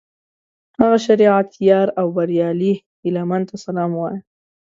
[0.79, 4.19] هغه شریعت یار او بریالي هلمند ته سلام وایه.